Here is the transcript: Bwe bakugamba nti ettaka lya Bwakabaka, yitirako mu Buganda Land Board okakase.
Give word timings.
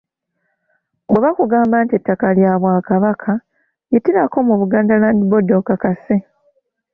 Bwe 1.11 1.19
bakugamba 1.25 1.75
nti 1.85 1.93
ettaka 1.99 2.27
lya 2.37 2.53
Bwakabaka, 2.61 3.31
yitirako 3.91 4.37
mu 4.47 4.55
Buganda 4.61 4.93
Land 5.01 5.21
Board 5.29 5.49
okakase. 5.59 6.15